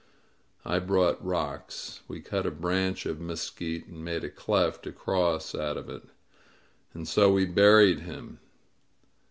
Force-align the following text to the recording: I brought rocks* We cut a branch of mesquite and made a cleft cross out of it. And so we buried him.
I 0.65 0.79
brought 0.79 1.23
rocks* 1.23 2.01
We 2.07 2.21
cut 2.21 2.47
a 2.47 2.49
branch 2.49 3.05
of 3.05 3.19
mesquite 3.21 3.85
and 3.85 4.03
made 4.03 4.23
a 4.23 4.31
cleft 4.31 4.87
cross 4.95 5.53
out 5.53 5.77
of 5.77 5.91
it. 5.91 6.01
And 6.95 7.07
so 7.07 7.31
we 7.31 7.45
buried 7.45 7.99
him. 7.99 8.39